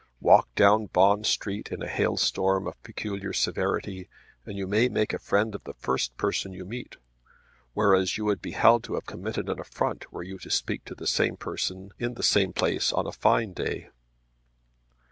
Walk 0.19 0.49
down 0.55 0.87
Bond 0.87 1.27
Street 1.27 1.71
in 1.71 1.83
a 1.83 1.87
hailstorm 1.87 2.65
of 2.65 2.81
peculiar 2.81 3.33
severity 3.33 4.09
and 4.47 4.57
you 4.57 4.65
may 4.65 4.89
make 4.89 5.13
a 5.13 5.19
friend 5.19 5.53
of 5.53 5.63
the 5.63 5.75
first 5.75 6.17
person 6.17 6.53
you 6.53 6.65
meet, 6.65 6.95
whereas 7.75 8.17
you 8.17 8.25
would 8.25 8.41
be 8.41 8.53
held 8.53 8.83
to 8.85 8.95
have 8.95 9.05
committed 9.05 9.47
an 9.47 9.59
affront 9.59 10.11
were 10.11 10.23
you 10.23 10.39
to 10.39 10.49
speak 10.49 10.83
to 10.85 10.95
the 10.95 11.05
same 11.05 11.37
person 11.37 11.91
in 11.99 12.15
the 12.15 12.23
same 12.23 12.51
place 12.51 12.91
on 12.91 13.05
a 13.05 13.11
fine 13.11 13.53
day. 13.53 13.91